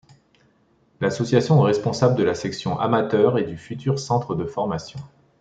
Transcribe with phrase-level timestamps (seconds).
[0.99, 4.99] L'association est responsable de la section amateur et du futur centre de formation.